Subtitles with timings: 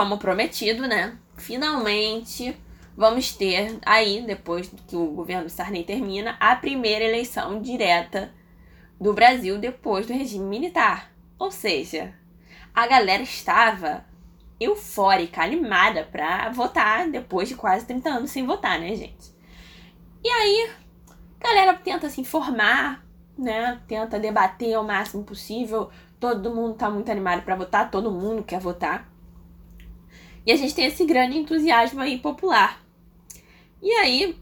[0.00, 1.18] como prometido, né?
[1.36, 2.56] Finalmente
[2.96, 8.32] vamos ter aí, depois que o governo Sarney termina, a primeira eleição direta
[8.98, 11.12] do Brasil depois do regime militar.
[11.38, 12.14] Ou seja,
[12.74, 14.06] a galera estava
[14.58, 19.34] eufórica, animada para votar depois de quase 30 anos sem votar, né, gente?
[20.24, 20.70] E aí,
[21.38, 23.04] a galera tenta se informar,
[23.36, 23.78] né?
[23.86, 25.90] Tenta debater ao máximo possível.
[26.18, 29.09] Todo mundo tá muito animado para votar, todo mundo quer votar.
[30.46, 32.82] E a gente tem esse grande entusiasmo aí popular.
[33.82, 34.36] E aí,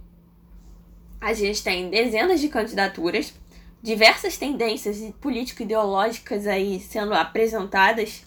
[1.20, 3.34] a gente tem dezenas de candidaturas,
[3.82, 8.24] diversas tendências político-ideológicas aí sendo apresentadas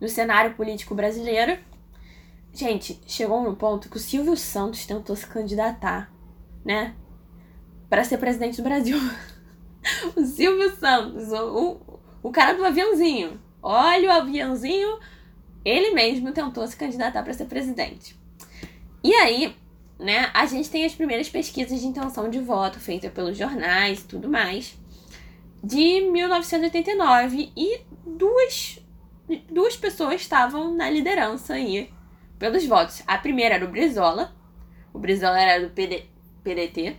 [0.00, 1.58] no cenário político brasileiro.
[2.52, 6.12] Gente, chegou num ponto que o Silvio Santos tentou se candidatar,
[6.64, 6.94] né?
[7.88, 8.98] Para ser presidente do Brasil.
[10.16, 13.40] o Silvio Santos, o, o, o cara do aviãozinho.
[13.62, 14.98] Olha o aviãozinho,
[15.68, 18.16] ele mesmo tentou se candidatar para ser presidente.
[19.02, 19.56] E aí,
[19.98, 24.04] né, a gente tem as primeiras pesquisas de intenção de voto feitas pelos jornais e
[24.04, 24.76] tudo mais
[25.62, 28.78] de 1989 e duas
[29.50, 31.90] duas pessoas estavam na liderança aí
[32.38, 33.02] pelos votos.
[33.06, 34.34] A primeira era o Brizola.
[34.92, 36.06] O Brizola era do PD,
[36.42, 36.96] PDT.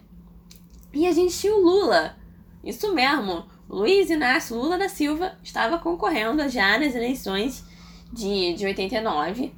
[0.93, 2.15] E a gente tinha o Lula.
[2.63, 3.45] Isso mesmo.
[3.67, 7.63] Luiz Inácio Lula da Silva estava concorrendo já nas eleições
[8.11, 9.53] de, de 89.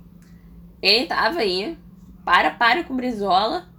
[0.81, 1.77] Ele estava aí,
[2.25, 3.69] para para com Brizola.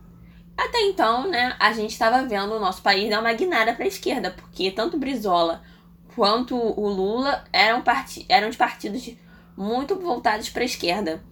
[0.57, 4.31] Até então, né, a gente estava vendo o nosso país dar uma guinada para esquerda,
[4.31, 5.63] porque tanto Brizola
[6.15, 8.25] quanto o Lula eram, part...
[8.29, 9.11] eram de partidos
[9.57, 11.23] muito voltados para esquerda.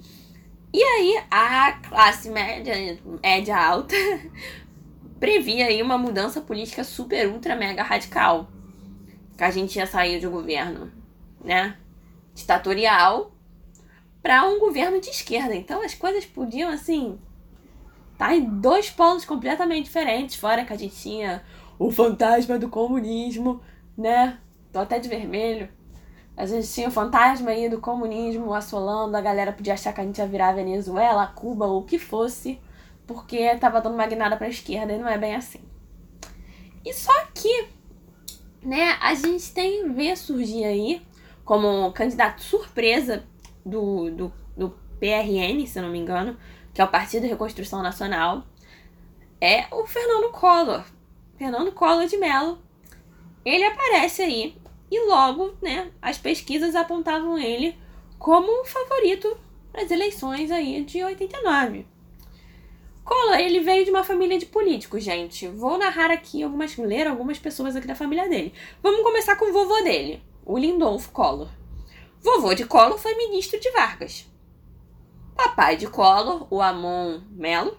[0.72, 3.94] E aí a classe média, média alta,
[5.18, 8.48] previa aí uma mudança política super, ultra, mega radical.
[9.36, 10.92] Que a gente ia sair um governo,
[11.42, 11.76] né,
[12.40, 13.32] ditatorial
[14.22, 15.54] para um governo de esquerda.
[15.54, 17.18] Então as coisas podiam, assim,
[18.18, 20.36] tá em dois polos completamente diferentes.
[20.36, 21.42] Fora que a gente tinha
[21.78, 23.60] o fantasma do comunismo,
[23.96, 24.38] né?
[24.72, 25.68] tô até de vermelho.
[26.36, 30.04] A gente tinha o fantasma aí do comunismo assolando, a galera podia achar que a
[30.04, 32.58] gente ia virar Venezuela, Cuba ou o que fosse,
[33.06, 35.60] porque tava dando uma guinada pra esquerda e não é bem assim.
[36.84, 37.68] E só que,
[38.62, 41.02] né, a gente tem ver surgir aí
[41.50, 43.24] como candidato surpresa
[43.66, 46.36] do, do, do PRN, se não me engano,
[46.72, 48.44] que é o Partido Reconstrução Nacional,
[49.40, 50.84] é o Fernando Collor.
[51.36, 52.60] Fernando Collor de Mello.
[53.44, 54.56] Ele aparece aí
[54.88, 57.76] e logo, né, as pesquisas apontavam ele
[58.16, 59.36] como favorito
[59.72, 61.84] para as eleições aí de 89.
[63.02, 65.48] Collor, ele veio de uma família de políticos, gente.
[65.48, 68.54] Vou narrar aqui algumas, ler algumas pessoas aqui da família dele.
[68.80, 71.48] Vamos começar com o vovô dele, o Lindolfo Collor.
[72.20, 74.26] Vovô de Collor foi ministro de Vargas.
[75.36, 77.78] Papai de Collor, o Amon Melo,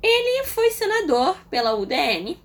[0.00, 2.40] ele foi senador pela UDN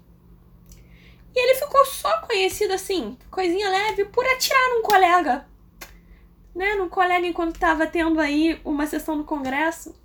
[1.33, 5.45] e ele ficou só conhecido assim, coisinha leve, por atirar num colega.
[6.55, 6.73] Né?
[6.73, 9.95] Num colega enquanto estava tendo aí uma sessão do Congresso.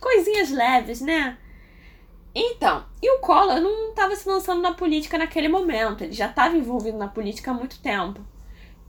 [0.00, 1.38] Coisinhas leves, né?
[2.38, 6.54] Então, e o Collor não estava se lançando na política naquele momento, ele já estava
[6.54, 8.20] envolvido na política há muito tempo.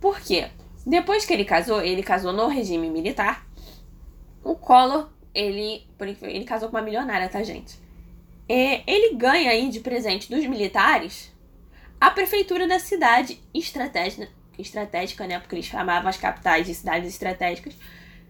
[0.01, 0.49] Por quê?
[0.85, 3.47] Depois que ele casou, ele casou no regime militar.
[4.43, 5.87] O Collor, ele,
[6.23, 7.79] ele casou com uma milionária, tá, gente?
[8.49, 11.33] É, ele ganha aí de presente dos militares
[12.01, 14.27] a prefeitura da cidade estratégica,
[14.59, 15.39] estratégica, né?
[15.39, 17.77] Porque eles chamavam as capitais de cidades estratégicas.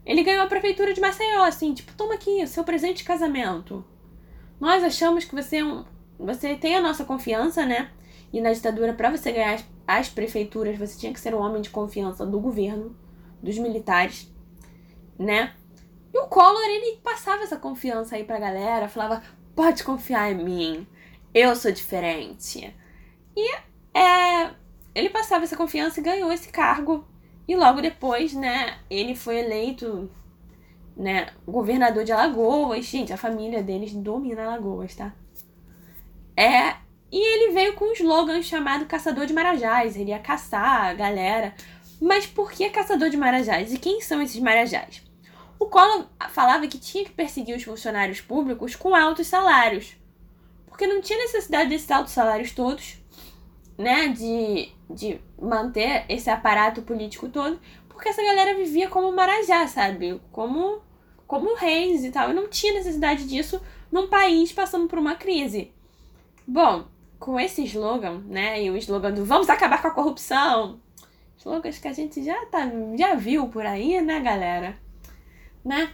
[0.06, 3.84] Ele ganhou a prefeitura de Maceió, assim, tipo, toma aqui seu presente de casamento.
[4.60, 5.86] Nós achamos que você é um,
[6.20, 7.92] você tem a nossa confiança, né?
[8.34, 11.62] E na ditadura, para você ganhar as, as prefeituras, você tinha que ser um homem
[11.62, 12.96] de confiança do governo,
[13.42, 14.32] dos militares,
[15.18, 15.54] né?
[16.14, 19.22] E o Collor, ele passava essa confiança aí pra galera, falava:
[19.56, 20.88] pode confiar em mim,
[21.34, 22.76] eu sou diferente.
[23.36, 23.56] E
[23.94, 24.52] é,
[24.96, 27.06] ele passava essa confiança e ganhou esse cargo.
[27.48, 30.10] E logo depois, né, ele foi eleito
[30.98, 32.86] né, governador de Alagoas.
[32.86, 35.14] Gente, a família deles domina Alagoas, tá?
[36.36, 36.76] É,
[37.12, 39.96] e ele veio com um slogan chamado Caçador de Marajás.
[39.96, 41.54] Ele ia caçar a galera.
[42.02, 43.74] Mas por que Caçador de Marajás?
[43.74, 45.04] E quem são esses Marajás?
[45.60, 49.96] O Collor falava que tinha que perseguir os funcionários públicos com altos salários.
[50.68, 53.00] Porque não tinha necessidade desses altos salários todos
[53.78, 60.20] né, de, de manter esse aparato político todo, porque essa galera vivia como marajá, sabe?
[60.32, 60.82] Como,
[61.28, 62.32] como reis e tal.
[62.32, 65.72] E não tinha necessidade disso num país passando por uma crise.
[66.48, 66.86] Bom,
[67.20, 70.80] com esse slogan, né, e o slogan do vamos acabar com a corrupção,
[71.38, 74.78] slogans que a gente já, tá, já viu por aí, né, galera?
[75.68, 75.94] né?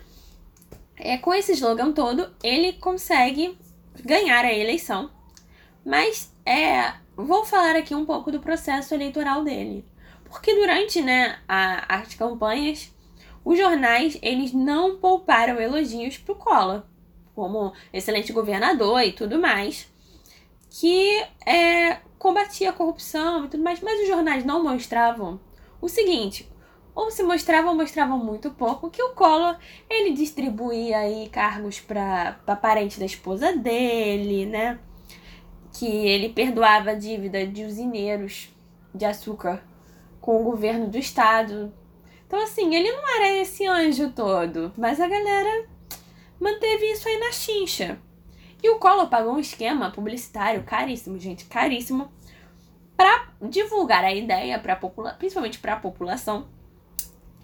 [0.96, 3.58] É, com esse slogan todo, ele consegue
[4.06, 5.10] ganhar a eleição.
[5.84, 9.84] Mas é, vou falar aqui um pouco do processo eleitoral dele.
[10.26, 12.93] Porque durante né, a, as campanhas,
[13.44, 16.84] os jornais eles não pouparam elogios pro Collor,
[17.36, 19.92] como excelente governador e tudo mais,
[20.70, 25.40] que é, combatia a corrupção e tudo mais, mas os jornais não mostravam
[25.82, 26.50] o seguinte,
[26.96, 29.58] ou se mostravam, mostravam muito pouco, que o Collor,
[29.90, 34.80] ele distribuía aí cargos para parente da esposa dele, né?
[35.74, 38.50] Que ele perdoava a dívida de usineiros
[38.94, 39.64] de açúcar
[40.22, 41.74] com o governo do estado.
[42.34, 45.68] Então, assim, ele não era esse anjo todo, mas a galera
[46.40, 48.00] manteve isso aí na chincha.
[48.64, 52.12] E o Collor pagou um esquema publicitário caríssimo, gente, caríssimo,
[52.98, 56.48] para divulgar a ideia, pra popula principalmente para a população,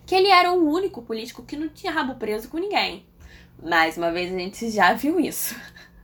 [0.07, 3.05] que ele era o único político que não tinha rabo preso com ninguém.
[3.61, 5.55] Mais uma vez a gente já viu isso.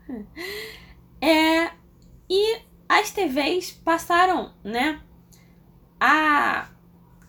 [1.19, 1.71] é,
[2.29, 5.01] e as TVs passaram, né,
[5.99, 6.69] a,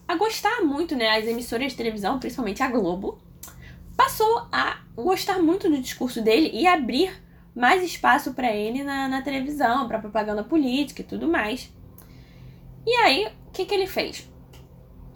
[0.09, 3.19] a gostar muito, né, as emissoras de televisão, principalmente a Globo,
[3.97, 7.23] passou a gostar muito do discurso dele e abrir
[7.55, 11.73] mais espaço para ele na, na televisão, para propaganda política e tudo mais.
[12.87, 14.31] E aí, o que, que ele fez?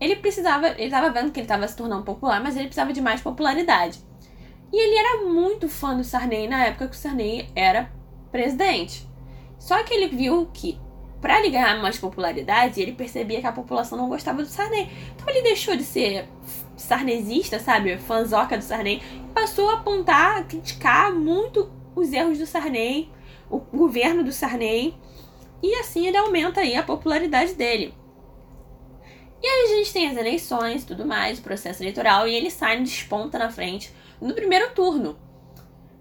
[0.00, 3.02] Ele precisava, ele estava vendo que ele estava se tornando popular, mas ele precisava de
[3.02, 4.00] mais popularidade.
[4.72, 7.92] E ele era muito fã do Sarney na época que o Sarney era
[8.32, 9.06] presidente.
[9.58, 10.80] Só que ele viu que
[11.20, 14.88] para ele ganhar mais popularidade, ele percebia que a população não gostava do Sarney.
[15.14, 16.28] Então ele deixou de ser
[16.76, 22.46] sarnezista, sabe, fanzoca do Sarney, e passou a apontar, a criticar muito os erros do
[22.46, 23.10] Sarney,
[23.50, 24.94] o governo do Sarney,
[25.62, 27.94] e assim ele aumenta aí a popularidade dele.
[29.42, 32.80] E aí a gente tem as eleições tudo mais, o processo eleitoral, e ele sai,
[32.80, 35.18] desponta na frente no primeiro turno.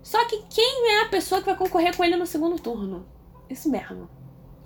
[0.02, 3.06] Só que quem é a pessoa que vai concorrer com ele no segundo turno?
[3.50, 4.10] Isso mesmo,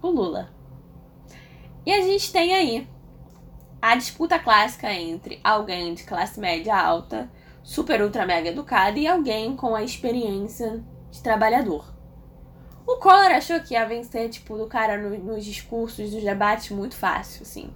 [0.08, 0.50] o Lula.
[1.86, 2.88] E a gente tem aí
[3.82, 7.30] a disputa clássica entre alguém de classe média alta,
[7.64, 11.94] super ultra mega educado, e alguém com a experiência de trabalhador.
[12.86, 16.96] O Collor achou que ia vencer, tipo, do cara no, nos discursos, nos debates muito
[16.96, 17.72] fácil, assim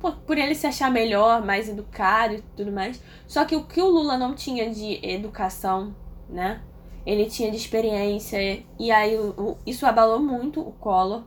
[0.00, 3.02] por, por ele se achar melhor, mais educado e tudo mais.
[3.26, 5.94] Só que o que o Lula não tinha de educação,
[6.28, 6.62] né?
[7.04, 8.62] Ele tinha de experiência.
[8.78, 11.24] E aí o, isso abalou muito o Collor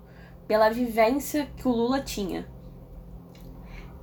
[0.50, 2.48] pela vivência que o Lula tinha.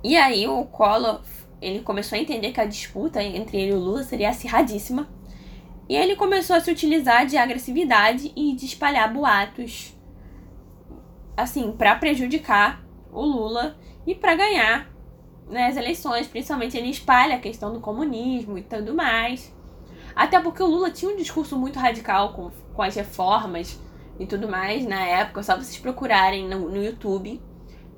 [0.01, 1.19] E aí o Collor
[1.61, 5.09] ele começou a entender que a disputa entre ele e o Lula seria acirradíssima.
[5.89, 9.93] E ele começou a se utilizar de agressividade e de espalhar boatos,
[11.35, 14.89] assim, para prejudicar o Lula e para ganhar
[15.49, 16.27] né, as eleições.
[16.27, 19.53] Principalmente ele espalha a questão do comunismo e tudo mais.
[20.15, 23.77] Até porque o Lula tinha um discurso muito radical com, com as reformas
[24.19, 25.43] e tudo mais na época.
[25.43, 27.41] Só vocês procurarem no, no YouTube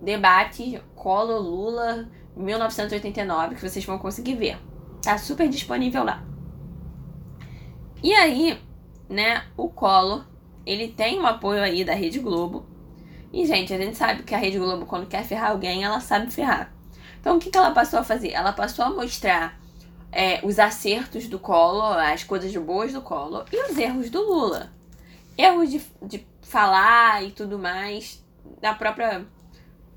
[0.01, 4.57] debate Collor Lula 1989 que vocês vão conseguir ver.
[5.01, 6.23] Tá super disponível lá.
[8.01, 8.57] E aí,
[9.09, 10.25] né, o Collor,
[10.65, 12.65] ele tem um apoio aí da Rede Globo
[13.31, 16.31] e, gente, a gente sabe que a Rede Globo, quando quer ferrar alguém, ela sabe
[16.31, 16.73] ferrar.
[17.19, 18.31] Então, o que, que ela passou a fazer?
[18.31, 19.59] Ela passou a mostrar
[20.11, 24.71] é, os acertos do Collor, as coisas boas do Collor e os erros do Lula.
[25.39, 28.21] Erros de, de falar e tudo mais,
[28.59, 29.25] da própria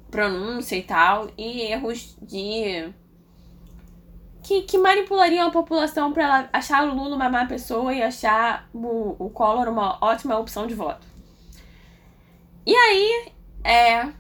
[0.08, 2.94] pronúncia e tal, e erros de.
[4.40, 8.68] Que, que manipulariam a população para ela achar o Lula uma má pessoa e achar
[8.72, 11.04] o, o Collor uma ótima opção de voto.
[12.64, 13.32] E aí,
[13.64, 14.12] é,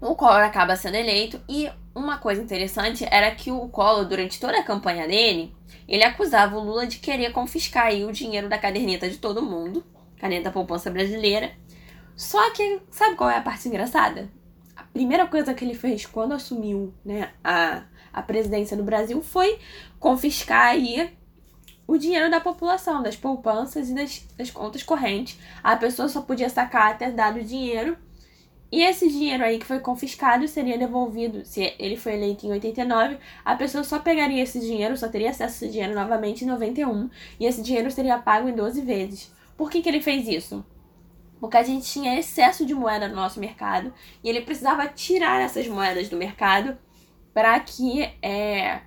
[0.00, 4.58] o Collor acaba sendo eleito e uma coisa interessante era que o Collor, durante toda
[4.58, 5.54] a campanha dele,
[5.86, 9.84] ele acusava o Lula de querer confiscar o dinheiro da caderneta de todo mundo,
[10.18, 11.52] caneta poupança brasileira.
[12.16, 14.30] Só que, sabe qual é a parte engraçada?
[14.76, 19.58] A primeira coisa que ele fez quando assumiu né, a, a presidência do Brasil foi
[19.98, 21.16] confiscar aí
[21.86, 25.38] o dinheiro da população, das poupanças e das, das contas correntes.
[25.62, 27.96] A pessoa só podia sacar até dado dinheiro.
[28.70, 33.16] E esse dinheiro aí que foi confiscado seria devolvido, se ele foi eleito em 89,
[33.42, 37.08] a pessoa só pegaria esse dinheiro, só teria acesso a esse dinheiro novamente em 91,
[37.40, 39.32] e esse dinheiro seria pago em 12 vezes.
[39.58, 40.64] Por que, que ele fez isso?
[41.40, 45.66] Porque a gente tinha excesso de moeda no nosso mercado e ele precisava tirar essas
[45.66, 46.78] moedas do mercado
[47.34, 48.80] para que é,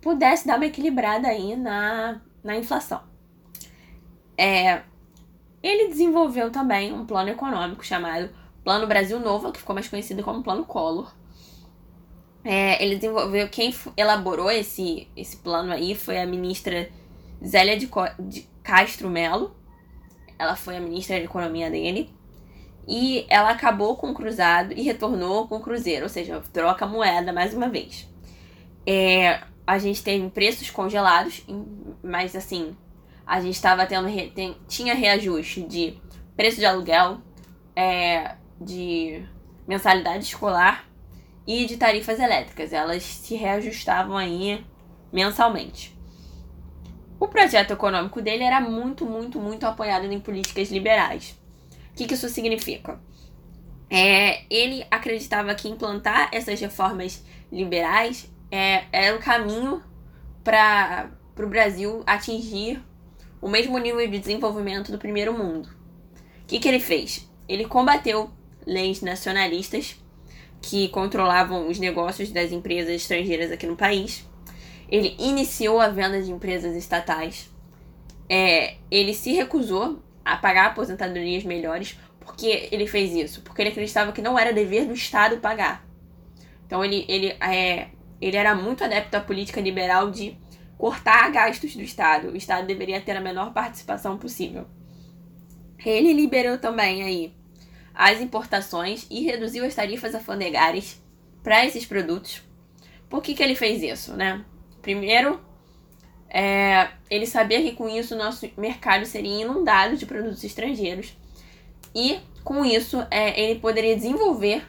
[0.00, 3.02] pudesse dar uma equilibrada aí na, na inflação.
[4.36, 4.82] É,
[5.62, 8.30] ele desenvolveu também um plano econômico chamado
[8.62, 11.10] Plano Brasil Novo, que ficou mais conhecido como Plano Collor.
[12.44, 16.90] É, ele desenvolveu, quem elaborou esse, esse plano aí foi a ministra
[17.42, 19.59] Zélia de, Co de Castro Melo.
[20.40, 22.10] Ela foi a ministra da Economia dele.
[22.88, 27.30] E ela acabou com o cruzado e retornou com o cruzeiro, ou seja, troca moeda
[27.30, 28.08] mais uma vez.
[28.86, 31.44] É, a gente teve preços congelados,
[32.02, 32.74] mas assim,
[33.26, 35.98] a gente estava tendo tem, tinha reajuste de
[36.34, 37.18] preço de aluguel,
[37.76, 39.22] é, de
[39.68, 40.88] mensalidade escolar
[41.46, 42.72] e de tarifas elétricas.
[42.72, 44.64] Elas se reajustavam aí
[45.12, 45.99] mensalmente.
[47.20, 51.38] O projeto econômico dele era muito, muito, muito apoiado em políticas liberais.
[51.92, 52.98] O que, que isso significa?
[53.90, 57.22] É, ele acreditava que implantar essas reformas
[57.52, 59.82] liberais é, era o caminho
[60.42, 62.82] para o Brasil atingir
[63.42, 65.68] o mesmo nível de desenvolvimento do primeiro mundo.
[66.42, 67.30] O que, que ele fez?
[67.46, 68.30] Ele combateu
[68.66, 69.96] leis nacionalistas
[70.62, 74.26] que controlavam os negócios das empresas estrangeiras aqui no país.
[74.90, 77.48] Ele iniciou a venda de empresas estatais.
[78.28, 81.98] É, ele se recusou a pagar aposentadorias melhores.
[82.18, 83.42] Por que ele fez isso?
[83.42, 85.86] Porque ele acreditava que não era dever do Estado pagar.
[86.66, 87.88] Então ele, ele, é,
[88.20, 90.36] ele era muito adepto à política liberal de
[90.76, 92.30] cortar gastos do Estado.
[92.30, 94.66] O Estado deveria ter a menor participação possível.
[95.84, 97.34] Ele liberou também aí
[97.94, 101.00] as importações e reduziu as tarifas alfandegárias
[101.42, 102.42] para esses produtos.
[103.08, 104.44] Por que, que ele fez isso, né?
[104.82, 105.40] Primeiro,
[106.28, 111.16] é, ele sabia que com isso o nosso mercado seria inundado de produtos estrangeiros
[111.94, 114.64] e com isso é, ele poderia desenvolver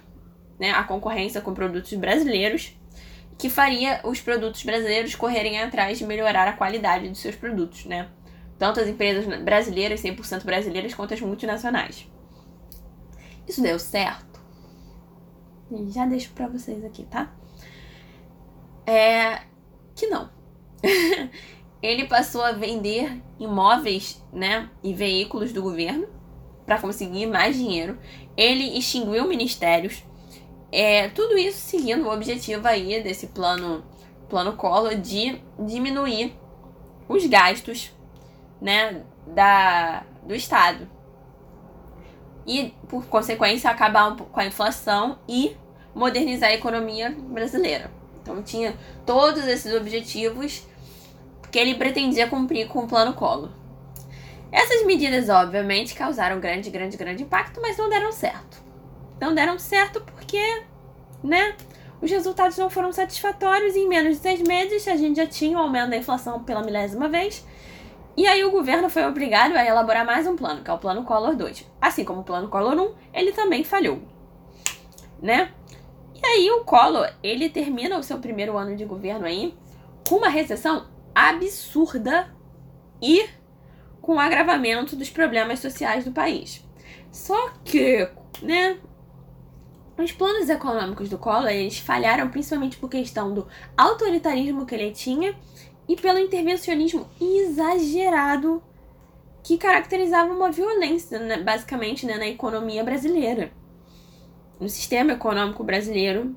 [0.60, 2.76] né, a concorrência com produtos brasileiros
[3.38, 8.08] que faria os produtos brasileiros correrem atrás de melhorar a qualidade dos seus produtos, né?
[8.60, 12.08] Tanto as empresas brasileiras, 100% brasileiras, quanto as multinacionais.
[13.48, 14.40] Isso deu certo?
[15.88, 17.34] Já deixo para vocês aqui, tá?
[18.86, 19.42] É
[19.96, 20.30] que não.
[21.82, 26.08] ele passou a vender imóveis, né, e veículos do governo
[26.66, 27.98] para conseguir mais dinheiro.
[28.36, 30.04] Ele extinguiu ministérios.
[30.72, 33.84] É, tudo isso seguindo o objetivo aí desse plano
[34.30, 36.34] plano Collor de diminuir
[37.10, 37.92] os gastos,
[38.62, 40.88] né, da do estado
[42.46, 45.56] e, por consequência, acabar com a inflação e
[45.94, 47.92] modernizar a economia brasileira.
[48.22, 48.76] Então, tinha
[49.06, 50.64] todos esses objetivos
[51.52, 53.50] que ele pretendia cumprir com o Plano Collor.
[54.52, 58.62] Essas medidas, obviamente, causaram grande, grande, grande impacto, mas não deram certo.
[59.20, 60.64] Não deram certo porque,
[61.24, 61.56] né,
[62.02, 65.62] os resultados não foram satisfatórios em menos de seis meses a gente já tinha o
[65.62, 67.46] aumento da inflação pela milésima vez
[68.18, 71.04] e aí o governo foi obrigado a elaborar mais um plano, que é o Plano
[71.04, 71.66] Collor 2.
[71.80, 74.02] Assim como o Plano Collor 1, ele também falhou,
[75.22, 75.52] né?
[76.24, 79.54] E aí o Collor, ele termina o seu primeiro ano de governo aí
[80.08, 82.34] com uma recessão absurda
[83.02, 83.28] e
[84.02, 86.64] com o agravamento dos problemas sociais do país.
[87.12, 88.08] Só que,
[88.42, 88.78] né,
[89.98, 93.48] os planos econômicos do Collor, eles falharam principalmente por questão do
[93.78, 95.36] autoritarismo que ele tinha
[95.88, 98.64] e pelo intervencionismo exagerado
[99.44, 103.52] que caracterizava uma violência, né, basicamente, né, na economia brasileira,
[104.62, 106.36] no sistema econômico brasileiro.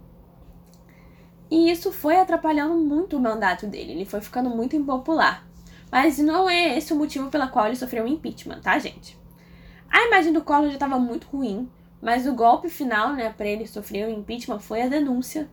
[1.51, 5.47] E isso foi atrapalhando muito o mandato dele, ele foi ficando muito impopular.
[5.93, 9.17] Mas não é esse o motivo pelo qual ele sofreu um impeachment, tá, gente?
[9.89, 11.71] A imagem do Collor já estava muito ruim,
[12.03, 15.49] mas o golpe final, né, para ele sofrer o impeachment foi a denúncia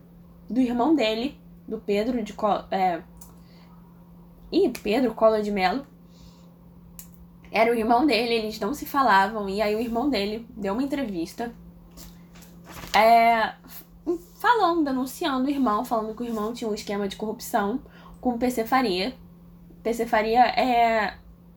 [0.50, 1.38] do irmão dele,
[1.68, 2.34] do Pedro de
[2.70, 3.02] é,
[4.50, 5.86] e Pedro Collor de Mello
[7.52, 10.82] era o irmão dele, eles não se falavam, e aí o irmão dele deu uma
[10.82, 11.52] entrevista
[12.94, 13.54] é,
[14.40, 17.80] falando, denunciando o irmão, falando que o irmão tinha um esquema de corrupção
[18.20, 19.14] com o PC Faria.
[19.82, 21.14] PC Faria é,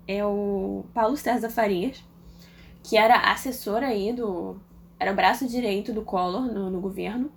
[0.07, 2.03] é o Paulo César Farias,
[2.83, 4.57] que era assessor aí do.
[4.99, 7.31] Era o braço direito do Collor no, no governo.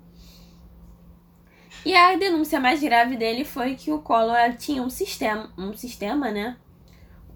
[1.84, 6.30] E a denúncia mais grave dele foi que o Collor tinha um sistema, um sistema,
[6.30, 6.56] né?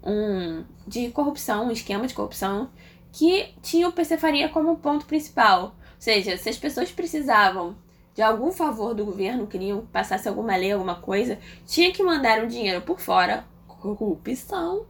[0.03, 2.69] Um de corrupção, um esquema de corrupção
[3.11, 5.75] que tinha o PC Faria como ponto principal.
[6.03, 7.77] Seja, se as pessoas precisavam
[8.13, 12.43] de algum favor do governo, queriam que passasse alguma lei, alguma coisa, tinha que mandar
[12.43, 14.85] o dinheiro por fora, corrupção,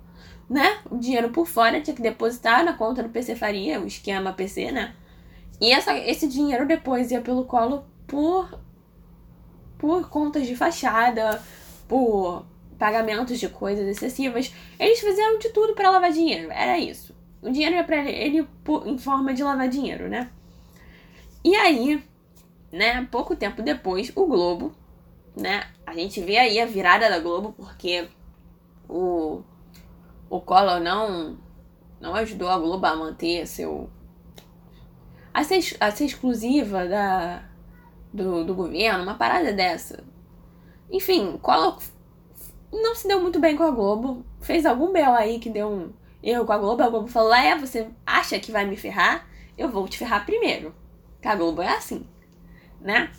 [0.49, 0.79] né?
[0.89, 4.71] O dinheiro por fora tinha que depositar na conta do PC Faria, o esquema PC,
[4.71, 4.95] né?
[5.61, 8.59] E essa, esse dinheiro depois ia pelo colo por
[9.77, 11.39] por contas de fachada,
[11.87, 12.43] por
[12.79, 14.51] pagamentos de coisas excessivas.
[14.79, 17.15] Eles fizeram de tudo para lavar dinheiro, era isso.
[17.39, 18.47] O dinheiro é para ele, ele
[18.87, 20.31] em forma de lavar dinheiro, né?
[21.43, 22.03] E aí,
[22.71, 24.73] né, pouco tempo depois, o Globo,
[25.35, 28.07] né, a gente vê aí a virada da Globo porque
[28.87, 29.43] o
[30.33, 31.37] o Collor não,
[32.01, 33.87] não ajudou a Globo a manter seu.
[35.31, 37.43] a ser, a ser exclusiva da,
[38.11, 40.03] do, do governo, uma parada dessa.
[40.89, 41.77] Enfim, Collor
[42.71, 45.93] não se deu muito bem com a Globo, fez algum bel aí que deu um
[46.23, 49.27] erro com a Globo, a Globo falou: é, você acha que vai me ferrar?
[49.55, 50.73] Eu vou te ferrar primeiro.
[51.23, 52.05] Que a Globo é assim,
[52.81, 53.09] né?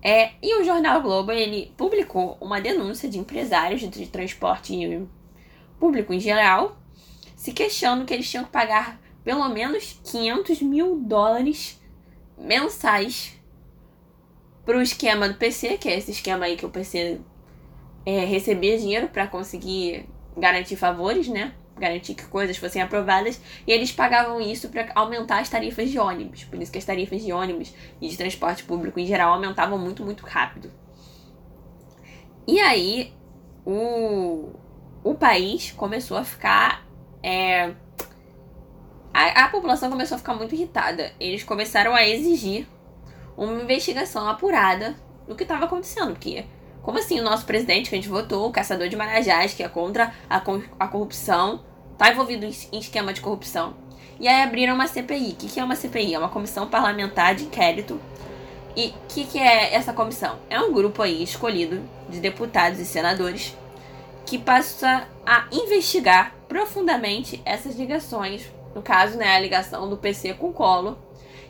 [0.00, 5.04] É, e o jornal Globo ele publicou uma denúncia de empresários de transporte
[5.80, 6.76] público em geral,
[7.34, 11.82] se questionando que eles tinham que pagar pelo menos 500 mil dólares
[12.38, 13.36] mensais
[14.64, 17.20] para o esquema do PC, que é esse esquema aí que o PC
[18.06, 21.56] é, recebia dinheiro para conseguir garantir favores, né?
[21.78, 26.44] Garantir que coisas fossem aprovadas, e eles pagavam isso para aumentar as tarifas de ônibus.
[26.44, 30.02] Por isso que as tarifas de ônibus e de transporte público em geral aumentavam muito,
[30.02, 30.72] muito rápido.
[32.46, 33.12] E aí,
[33.64, 34.52] o,
[35.04, 36.86] o país começou a ficar.
[37.22, 37.74] É,
[39.12, 41.12] a, a população começou a ficar muito irritada.
[41.18, 42.66] Eles começaram a exigir
[43.36, 46.44] uma investigação apurada do que estava acontecendo, porque
[46.86, 49.68] como assim o nosso presidente que a gente votou, o caçador de marajás, que é
[49.68, 50.40] contra a,
[50.78, 51.64] a corrupção,
[51.98, 53.74] tá envolvido em esquema de corrupção?
[54.20, 55.32] E aí abriram uma CPI.
[55.32, 56.14] O que, que é uma CPI?
[56.14, 58.00] É uma comissão parlamentar de inquérito.
[58.76, 60.38] E o que, que é essa comissão?
[60.48, 63.56] É um grupo aí escolhido de deputados e senadores
[64.24, 68.46] que passa a investigar profundamente essas ligações.
[68.76, 70.96] No caso, né, a ligação do PC com o Colo.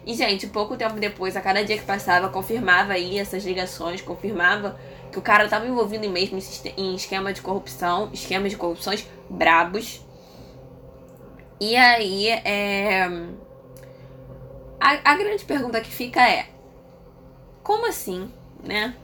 [0.07, 4.81] E, gente, pouco tempo depois, a cada dia que passava, confirmava aí essas ligações, confirmava
[5.17, 6.39] que o cara estava envolvido mesmo
[6.77, 10.05] em esquema de corrupção, esquemas de corrupções brabos.
[11.59, 13.05] E aí, é...
[14.79, 16.51] a, a grande pergunta que fica é:
[17.63, 18.31] como assim,
[18.63, 18.95] né?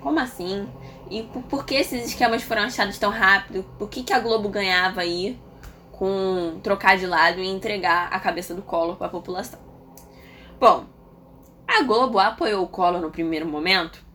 [0.00, 0.68] Como assim?
[1.08, 3.62] E por, por que esses esquemas foram achados tão rápido?
[3.78, 5.38] Por que, que a Globo ganhava aí
[5.92, 9.60] com trocar de lado e entregar a cabeça do Collor para a população?
[10.58, 10.86] Bom,
[11.64, 14.09] a Globo apoiou o Collor no primeiro momento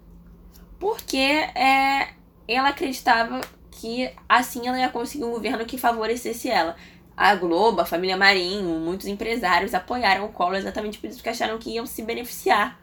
[0.79, 2.09] porque é,
[2.47, 6.75] ela acreditava que assim ela ia conseguir um governo que favorecesse ela.
[7.15, 11.57] A Globo, a família Marinho, muitos empresários apoiaram o Collor exatamente por isso que acharam
[11.57, 12.79] que iam se beneficiar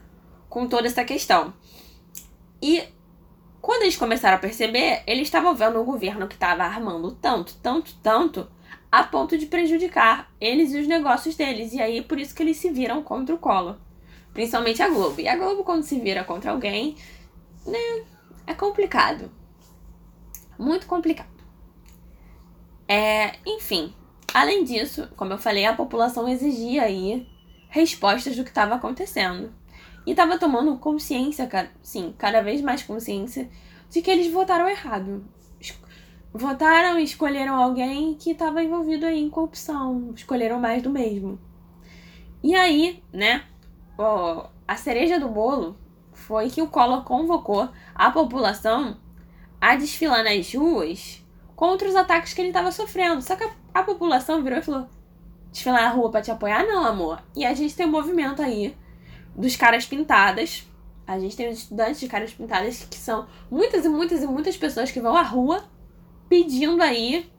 [0.48, 1.52] com toda essa questão.
[2.60, 2.82] E
[3.60, 7.94] quando eles começaram a perceber, eles estavam vendo um governo que estava armando tanto, tanto,
[8.02, 8.48] tanto,
[8.90, 11.72] a ponto de prejudicar eles e os negócios deles.
[11.72, 13.76] E aí por isso que eles se viram contra o Collor.
[14.32, 15.20] Principalmente a Globo.
[15.20, 16.96] E a Globo, quando se vira contra alguém,
[17.66, 18.04] né,
[18.46, 19.30] é complicado.
[20.58, 21.28] Muito complicado.
[22.86, 23.94] É, enfim,
[24.34, 27.26] além disso, como eu falei, a população exigia aí
[27.68, 29.52] respostas do que estava acontecendo.
[30.06, 31.48] E estava tomando consciência,
[31.82, 33.48] sim, cada vez mais consciência
[33.88, 35.24] de que eles votaram errado.
[36.34, 40.12] Votaram e escolheram alguém que estava envolvido aí em corrupção.
[40.14, 41.38] Escolheram mais do mesmo.
[42.42, 43.44] E aí, né,
[44.66, 45.76] a cereja do bolo
[46.22, 48.96] foi que o Collor convocou a população
[49.60, 53.20] a desfilar nas ruas contra os ataques que ele estava sofrendo.
[53.22, 54.88] Só que a, a, população virou e falou:
[55.50, 56.64] desfilar na rua para te apoiar?
[56.64, 57.22] Não, amor.
[57.36, 58.76] E a gente tem um movimento aí
[59.36, 60.66] dos caras pintadas.
[61.06, 64.56] A gente tem os estudantes de caras pintadas que são muitas e muitas e muitas
[64.56, 65.64] pessoas que vão à rua
[66.28, 67.30] pedindo aí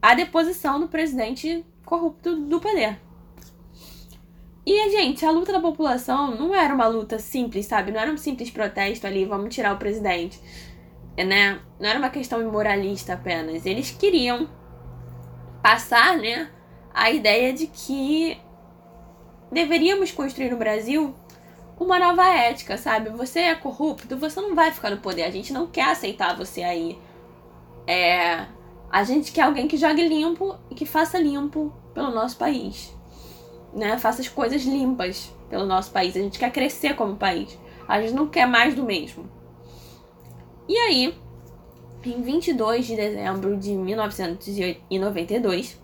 [0.00, 2.98] a deposição do presidente corrupto do poder.
[4.64, 7.90] E, gente, a luta da população não era uma luta simples, sabe?
[7.90, 10.40] Não era um simples protesto ali, vamos tirar o presidente,
[11.16, 11.60] né?
[11.80, 13.66] Não era uma questão imoralista apenas.
[13.66, 14.48] Eles queriam
[15.60, 16.48] passar, né,
[16.94, 18.38] a ideia de que
[19.50, 21.14] deveríamos construir no Brasil
[21.78, 23.10] uma nova ética, sabe?
[23.10, 25.24] Você é corrupto, você não vai ficar no poder.
[25.24, 26.96] A gente não quer aceitar você aí.
[27.84, 28.46] É,
[28.90, 33.01] a gente quer alguém que jogue limpo e que faça limpo pelo nosso país
[33.72, 36.16] né, faça as coisas limpas pelo nosso país.
[36.16, 37.58] A gente quer crescer como país.
[37.88, 39.28] A gente não quer mais do mesmo.
[40.68, 41.14] E aí,
[42.04, 45.80] em 22 de dezembro de 1992,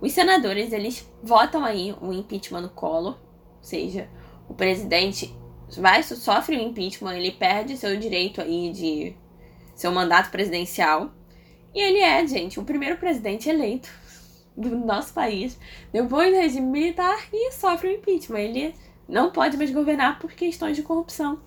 [0.00, 4.08] os senadores eles votam aí o impeachment do Collor, ou seja,
[4.48, 5.34] o presidente
[5.78, 9.14] vai sofre o impeachment, ele perde seu direito aí de
[9.74, 11.10] seu mandato presidencial.
[11.74, 13.90] E ele é, gente, o primeiro presidente eleito
[14.56, 15.58] do nosso país
[15.92, 18.38] depois do regime militar e sofre o impeachment.
[18.38, 18.74] Ele
[19.08, 21.40] não pode mais governar por questões de corrupção.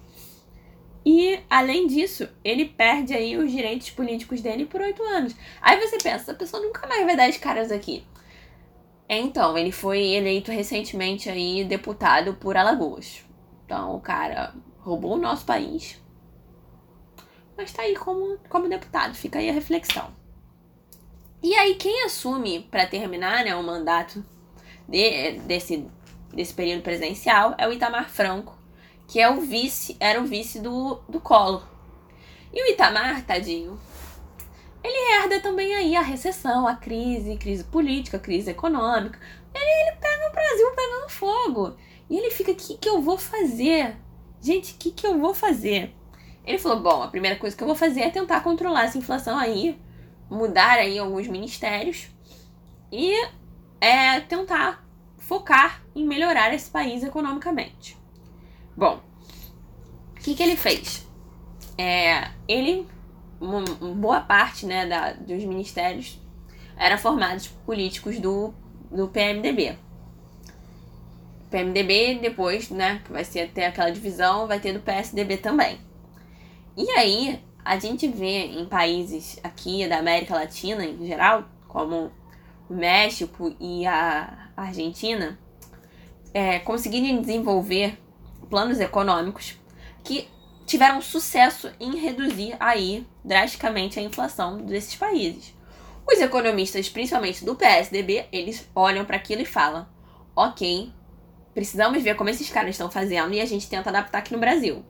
[1.06, 5.34] E, além disso, ele perde aí os direitos políticos dele por oito anos.
[5.62, 8.04] Aí você pensa, a pessoa nunca mais vai dar as caras aqui.
[9.08, 13.24] Então, ele foi eleito recentemente aí deputado por Alagoas.
[13.65, 15.98] Então, o cara roubou o nosso país.
[17.56, 20.13] Mas tá aí como, como deputado, fica aí a reflexão.
[21.47, 24.21] E aí quem assume para terminar, né, o mandato
[24.86, 25.88] de, desse
[26.33, 28.53] desse período presidencial é o Itamar Franco,
[29.07, 31.65] que é o vice, era o vice do, do Collor.
[32.51, 33.79] E o Itamar, tadinho,
[34.83, 39.17] ele herda também aí a recessão, a crise, crise política, crise econômica.
[39.55, 41.77] Ele, ele pega o Brasil pegando fogo.
[42.10, 43.95] E ele fica, o que, que eu vou fazer?
[44.41, 45.95] Gente, o que, que eu vou fazer?
[46.45, 49.39] Ele falou, bom, a primeira coisa que eu vou fazer é tentar controlar essa inflação
[49.39, 49.79] aí,
[50.30, 52.08] mudar aí alguns ministérios
[52.92, 53.13] e
[53.80, 54.86] é, tentar
[55.18, 57.98] focar em melhorar esse país economicamente.
[58.76, 59.02] Bom,
[60.12, 61.06] o que, que ele fez?
[61.78, 62.88] É, ele,
[63.40, 66.20] uma, boa parte né, da, dos ministérios
[66.78, 68.54] era formados por políticos do,
[68.92, 69.78] do PMDB.
[71.50, 75.80] PMDB, depois, né, vai ser até aquela divisão, vai ter do PSDB também.
[76.76, 82.10] E aí, a gente vê em países aqui da América Latina em geral, como
[82.69, 85.38] o México e a Argentina,
[86.34, 87.99] é, conseguirem desenvolver
[88.49, 89.58] planos econômicos
[90.01, 90.30] que
[90.65, 95.53] tiveram sucesso em reduzir aí drasticamente a inflação desses países.
[96.10, 99.86] Os economistas, principalmente do PSDB, eles olham para aquilo e falam:
[100.34, 100.89] ok,
[101.53, 104.86] precisamos ver como esses caras estão fazendo e a gente tenta adaptar aqui no Brasil.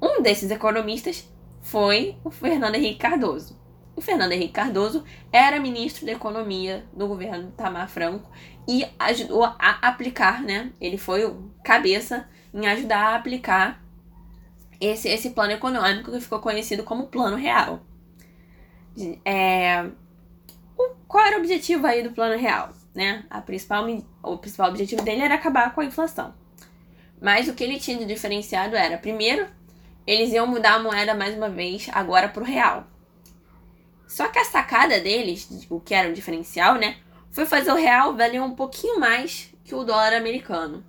[0.00, 1.28] Um desses economistas
[1.62, 3.58] foi o Fernando Henrique Cardoso.
[3.94, 8.30] O Fernando Henrique Cardoso era ministro da Economia do governo Tamar Franco
[8.68, 10.72] e ajudou a aplicar, né?
[10.80, 13.82] Ele foi o cabeça em ajudar a aplicar
[14.80, 17.80] esse, esse plano econômico que ficou conhecido como Plano Real.
[19.24, 19.86] É,
[20.76, 22.72] o, qual era o objetivo aí do Plano Real?
[22.94, 23.24] Né?
[23.30, 23.86] A principal,
[24.22, 26.34] o principal objetivo dele era acabar com a inflação.
[27.20, 29.46] Mas o que ele tinha de diferenciado era, primeiro,
[30.06, 32.86] eles iam mudar a moeda mais uma vez, agora para o real.
[34.06, 36.96] Só que a sacada deles, o que era o diferencial, né?
[37.30, 40.84] Foi fazer o real valer um pouquinho mais que o dólar americano.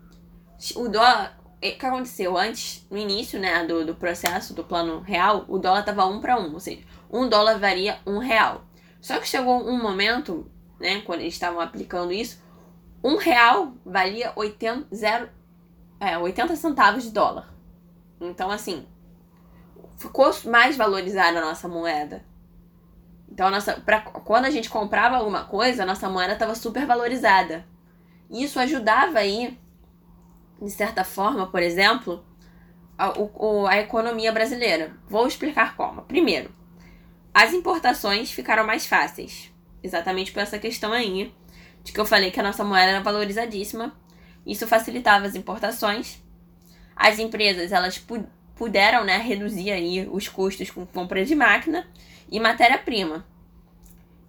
[0.75, 1.39] O dólar.
[1.57, 2.37] O que aconteceu?
[2.37, 6.37] Antes, no início né, do, do processo do plano real, o dólar estava um para
[6.37, 8.65] um, ou seja, um dólar varia um real.
[8.99, 12.43] Só que chegou um momento, né, quando eles estavam aplicando isso,
[13.01, 15.29] um real valia 80, zero,
[15.99, 17.53] é, 80 centavos de dólar.
[18.19, 18.85] Então, assim,
[20.03, 22.23] ficou mais valorizada a nossa moeda.
[23.31, 26.85] Então, a nossa, pra, quando a gente comprava alguma coisa, a nossa moeda estava super
[26.85, 27.65] valorizada.
[28.29, 29.57] Isso ajudava aí,
[30.61, 32.23] de certa forma, por exemplo,
[32.97, 34.95] a, o, a economia brasileira.
[35.07, 36.03] Vou explicar como.
[36.03, 36.53] Primeiro,
[37.33, 39.51] as importações ficaram mais fáceis.
[39.81, 41.33] Exatamente por essa questão aí,
[41.83, 43.95] de que eu falei que a nossa moeda era valorizadíssima.
[44.45, 46.21] Isso facilitava as importações.
[46.95, 47.97] As empresas, elas
[48.55, 51.87] puderam né, reduzir aí os custos com compra de máquina
[52.29, 53.25] e matéria-prima.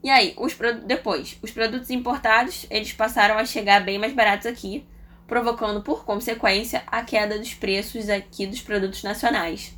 [0.02, 4.86] E aí, os depois, os produtos importados, eles passaram a chegar bem mais baratos aqui,
[5.26, 9.74] provocando por consequência a queda dos preços aqui dos produtos nacionais.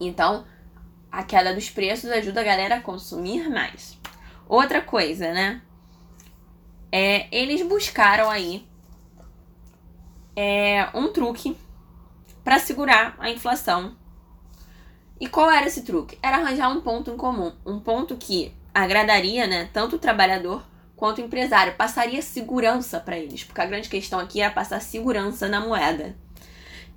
[0.00, 0.46] Então,
[1.12, 3.98] a queda dos preços ajuda a galera a consumir mais.
[4.48, 5.60] Outra coisa, né?
[6.90, 8.66] É, eles buscaram aí
[10.34, 11.56] é, um truque
[12.44, 13.96] para segurar a inflação
[15.20, 16.18] e qual era esse truque?
[16.22, 20.62] Era arranjar um ponto em comum, um ponto que agradaria, né, tanto o trabalhador
[20.96, 25.48] quanto o empresário, passaria segurança para eles, porque a grande questão aqui era passar segurança
[25.48, 26.16] na moeda.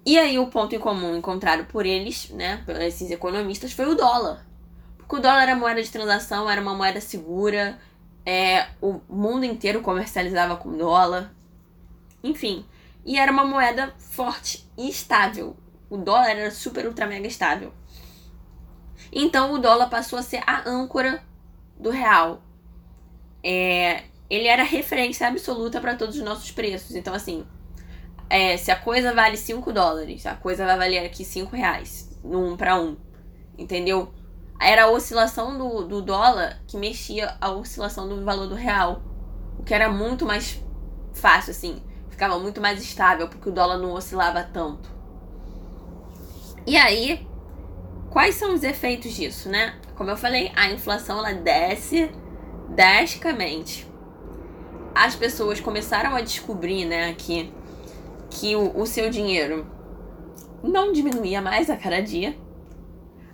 [0.06, 3.96] E aí o ponto em comum encontrado por eles, né, por esses economistas, foi o
[3.96, 4.46] dólar.
[4.98, 7.78] Porque o dólar era moeda de transação, era uma moeda segura,
[8.26, 11.34] é, o mundo inteiro comercializava com dólar,
[12.24, 12.66] enfim.
[13.08, 15.56] E era uma moeda forte e estável.
[15.90, 17.74] O dólar era super, ultra, mega estável.
[19.10, 21.24] Então o dólar passou a ser a âncora
[21.80, 22.42] do real.
[23.42, 26.98] É, ele era referência absoluta para todos os nossos preços.
[26.98, 27.48] Então, assim,
[28.30, 32.54] é, se a coisa vale 5 dólares, a coisa vai valer aqui 5 reais, no
[32.54, 32.98] 1 para 1.
[33.58, 34.14] Entendeu?
[34.60, 39.02] Era a oscilação do, do dólar que mexia a oscilação do valor do real.
[39.58, 40.62] O que era muito mais
[41.14, 41.82] fácil, assim.
[42.18, 44.90] Ficava muito mais estável, porque o dólar não oscilava tanto.
[46.66, 47.26] E aí,
[48.10, 49.76] Quais são os efeitos disso, né?
[49.96, 52.10] Como eu falei, a inflação ela desce
[52.70, 53.86] drasticamente.
[54.96, 57.54] As pessoas começaram a descobrir, né, que,
[58.30, 59.68] que o, o seu dinheiro
[60.64, 62.36] não diminuía mais a cada dia.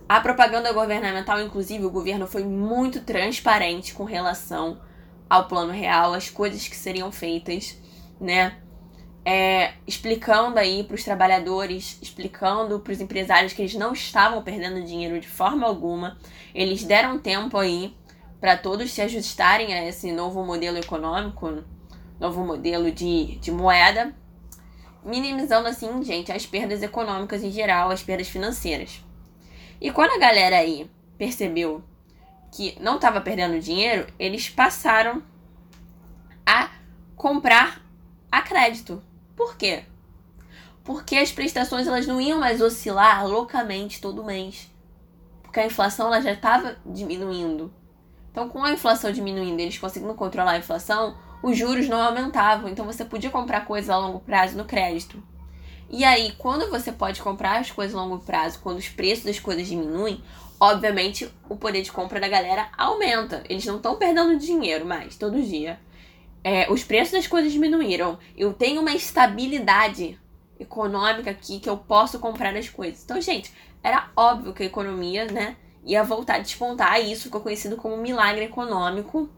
[0.10, 4.82] A propaganda governamental, inclusive, o governo foi muito transparente com relação
[5.30, 7.78] ao plano real, as coisas que seriam feitas,
[8.20, 8.58] né?
[9.26, 14.84] É, explicando aí para os trabalhadores, explicando para os empresários que eles não estavam perdendo
[14.84, 16.18] dinheiro de forma alguma.
[16.54, 17.96] Eles deram tempo aí
[18.40, 21.64] para todos se ajustarem a esse novo modelo econômico,
[22.20, 24.14] novo modelo de, de moeda,
[25.04, 29.02] minimizando assim, gente, as perdas econômicas em geral, as perdas financeiras.
[29.80, 31.82] E quando a galera aí percebeu
[32.52, 35.24] que não estava perdendo dinheiro, eles passaram
[36.46, 36.70] a
[37.16, 37.82] comprar
[38.32, 39.02] a crédito.
[39.36, 39.86] Por quê?
[40.84, 44.70] Porque as prestações elas não iam mais oscilar loucamente todo mês.
[45.42, 47.74] Porque a inflação ela já estava diminuindo.
[48.32, 52.68] Então, com a inflação diminuindo, eles conseguindo controlar a inflação, os juros não aumentavam.
[52.68, 55.22] Então, você podia comprar coisas a longo prazo no crédito.
[55.90, 59.40] E aí, quando você pode comprar as coisas a longo prazo, quando os preços das
[59.40, 60.24] coisas diminuem,
[60.60, 63.44] obviamente o poder de compra da galera aumenta.
[63.48, 65.80] Eles não estão perdendo dinheiro mais todo dia.
[66.44, 68.20] É, os preços das coisas diminuíram.
[68.36, 70.20] Eu tenho uma estabilidade
[70.60, 73.04] econômica aqui que eu posso comprar as coisas.
[73.04, 73.52] Então, gente,
[73.82, 77.00] era óbvio que a economia, né, ia voltar a despontar.
[77.02, 79.30] Isso ficou conhecido como milagre econômico,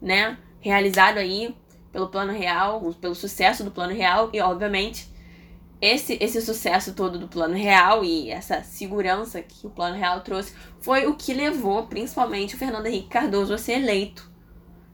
[0.00, 0.38] né?
[0.60, 1.54] Realizado aí
[1.92, 5.12] pelo Plano Real, pelo sucesso do Plano Real e, obviamente,
[5.80, 10.54] esse, esse sucesso todo do Plano Real e essa segurança que o Plano Real trouxe
[10.80, 14.31] foi o que levou, principalmente, o Fernando Henrique Cardoso a ser eleito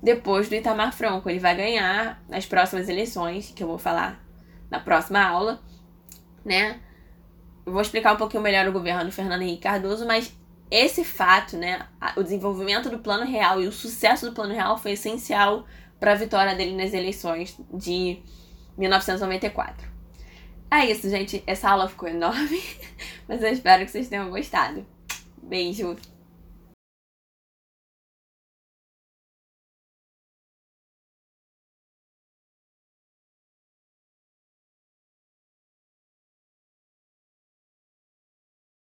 [0.03, 1.29] depois do Itamar Franco.
[1.29, 4.25] Ele vai ganhar nas próximas eleições, que eu vou falar
[4.71, 5.61] na próxima aula,
[6.45, 6.81] né?
[7.65, 10.35] Eu vou explicar um pouquinho melhor o governo do Fernando Henrique Cardoso, mas
[10.71, 14.93] esse fato, né, o desenvolvimento do Plano Real e o sucesso do Plano Real foi
[14.93, 15.67] essencial
[15.99, 18.23] para a vitória dele nas eleições de
[18.77, 19.89] 1994.
[20.71, 21.43] É isso, gente.
[21.47, 22.63] Essa aula ficou enorme,
[23.27, 24.87] mas eu espero que vocês tenham gostado.
[25.43, 25.97] Beijo!